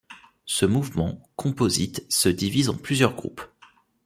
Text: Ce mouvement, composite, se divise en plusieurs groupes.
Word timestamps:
Ce 0.47 0.65
mouvement, 0.65 1.29
composite, 1.35 2.07
se 2.11 2.27
divise 2.27 2.69
en 2.69 2.75
plusieurs 2.75 3.13
groupes. 3.13 3.43